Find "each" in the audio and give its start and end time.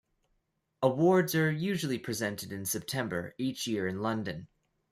3.37-3.67